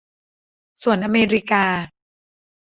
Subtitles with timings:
[0.81, 1.65] ส่วนอเมริกา